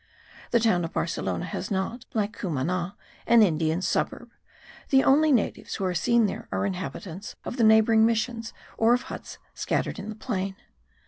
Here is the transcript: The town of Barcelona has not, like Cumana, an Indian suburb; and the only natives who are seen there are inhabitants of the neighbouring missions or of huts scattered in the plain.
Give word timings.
The 0.49 0.59
town 0.59 0.83
of 0.83 0.93
Barcelona 0.93 1.45
has 1.45 1.69
not, 1.69 2.05
like 2.15 2.33
Cumana, 2.35 2.95
an 3.27 3.43
Indian 3.43 3.83
suburb; 3.83 4.31
and 4.31 4.31
the 4.89 5.03
only 5.03 5.31
natives 5.31 5.75
who 5.75 5.85
are 5.85 5.93
seen 5.93 6.25
there 6.25 6.47
are 6.51 6.65
inhabitants 6.65 7.35
of 7.45 7.57
the 7.57 7.63
neighbouring 7.63 8.03
missions 8.03 8.51
or 8.79 8.95
of 8.95 9.03
huts 9.13 9.37
scattered 9.53 9.99
in 9.99 10.09
the 10.09 10.15
plain. 10.15 10.55